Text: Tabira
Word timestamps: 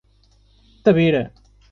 Tabira 0.83 1.31